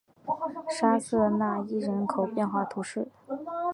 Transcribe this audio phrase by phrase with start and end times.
[0.67, 3.07] 沙瑟讷伊人口变化图示